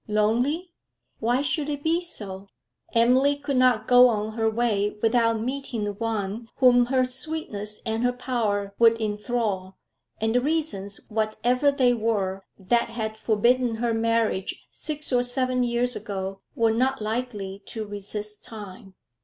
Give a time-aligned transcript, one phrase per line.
[0.07, 0.73] Lonely?
[1.19, 2.47] why should it be so?
[2.91, 8.11] Emily could not go on her way without meeting one whom her sweetness and her
[8.11, 9.75] power would enthral,
[10.19, 15.95] and the reasons, whatever they were, that had forbidden her marriage six or seven years
[15.95, 18.95] ago, were not likely to resist time.